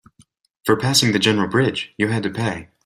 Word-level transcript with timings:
For 0.65 0.75
passing 0.77 1.11
the 1.11 1.19
general 1.19 1.47
bridge, 1.47 1.93
you 1.95 2.07
had 2.07 2.23
to 2.23 2.31
pay. 2.31 2.69